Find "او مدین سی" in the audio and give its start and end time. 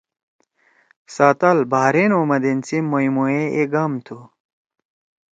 2.15-2.77